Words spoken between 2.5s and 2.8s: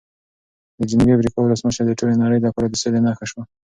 د